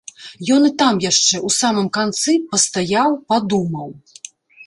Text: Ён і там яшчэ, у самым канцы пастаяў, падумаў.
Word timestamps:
Ён 0.53 0.63
і 0.67 0.69
там 0.81 0.95
яшчэ, 1.03 1.41
у 1.49 1.51
самым 1.57 1.87
канцы 1.97 2.35
пастаяў, 2.53 3.09
падумаў. 3.35 3.89